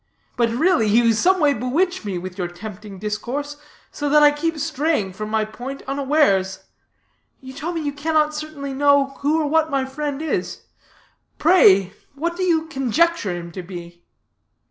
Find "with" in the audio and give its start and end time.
2.17-2.35